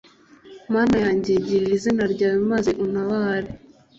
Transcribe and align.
Mana 0.73 0.95
yanjye 1.03 1.31
girira 1.45 1.73
izina 1.77 2.03
ryawe 2.13 2.39
maze 2.51 2.71
untabare 2.83 3.49